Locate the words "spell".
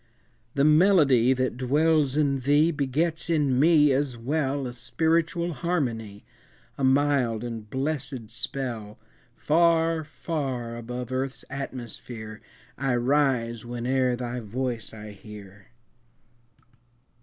8.31-8.97